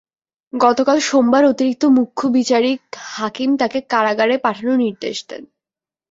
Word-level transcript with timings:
গতকাল 0.53 0.97
সোমবার 1.01 1.43
অতিরিক্ত 1.45 1.83
মুখ্য 1.97 2.21
বিচারিক 2.27 2.81
হাকিম 3.11 3.49
তাঁকে 3.57 3.79
কারাগারে 3.89 4.35
পাঠানোর 4.37 4.77
নির্দেশ 4.77 5.17
দেন। 5.29 5.43